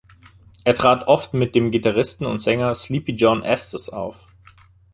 Er 0.63 0.73
trat 0.73 1.05
oft 1.05 1.35
mit 1.35 1.53
dem 1.53 1.69
Gitarristen 1.69 2.25
und 2.25 2.39
Sänger 2.41 2.73
Sleepy 2.73 3.11
John 3.11 3.43
Estes 3.43 3.89
auf. 3.91 4.25